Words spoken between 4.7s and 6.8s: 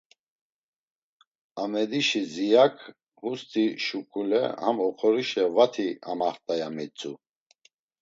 oxorişe vati amaxt̆a, ya